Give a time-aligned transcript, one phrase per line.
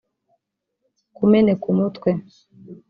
[1.15, 2.09] kumeneka umutwe